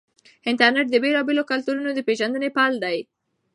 [0.49, 2.97] انټرنیټ د بېلابېلو کلتورونو د پیژندنې پل دی.